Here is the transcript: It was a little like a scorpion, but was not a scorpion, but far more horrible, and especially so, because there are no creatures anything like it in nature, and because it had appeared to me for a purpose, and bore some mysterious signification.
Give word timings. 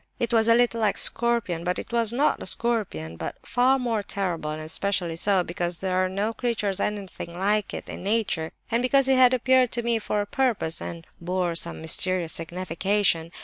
It 0.17 0.33
was 0.33 0.47
a 0.49 0.55
little 0.55 0.81
like 0.81 0.95
a 0.95 0.97
scorpion, 0.97 1.63
but 1.63 1.91
was 1.93 2.11
not 2.11 2.41
a 2.41 2.47
scorpion, 2.47 3.17
but 3.17 3.35
far 3.45 3.77
more 3.77 4.03
horrible, 4.11 4.49
and 4.49 4.59
especially 4.63 5.15
so, 5.15 5.43
because 5.43 5.77
there 5.77 5.95
are 6.03 6.09
no 6.09 6.33
creatures 6.33 6.79
anything 6.79 7.37
like 7.37 7.71
it 7.71 7.87
in 7.87 8.01
nature, 8.01 8.51
and 8.71 8.81
because 8.81 9.07
it 9.07 9.15
had 9.17 9.31
appeared 9.31 9.69
to 9.73 9.83
me 9.83 9.99
for 9.99 10.19
a 10.19 10.25
purpose, 10.25 10.81
and 10.81 11.05
bore 11.19 11.53
some 11.53 11.81
mysterious 11.81 12.33
signification. 12.33 13.31